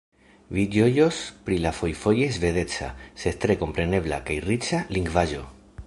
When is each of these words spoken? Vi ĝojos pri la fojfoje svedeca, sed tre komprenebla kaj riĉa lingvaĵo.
Vi 0.57 0.61
ĝojos 0.75 1.19
pri 1.49 1.59
la 1.65 1.73
fojfoje 1.81 2.31
svedeca, 2.39 2.89
sed 3.25 3.39
tre 3.45 3.57
komprenebla 3.65 4.21
kaj 4.31 4.41
riĉa 4.51 4.83
lingvaĵo. 4.99 5.45